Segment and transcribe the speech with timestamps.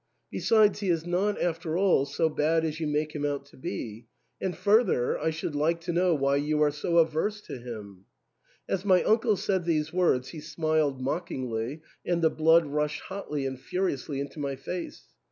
[0.31, 4.07] Besides, he is not, after all, so bad as you make him out to be;
[4.41, 8.05] and further, I should like to know why you are so averse to him."
[8.67, 13.59] As my uncle said these words he smiled mockingly, and the blood rushed hotly and
[13.59, 15.03] furiously into my face.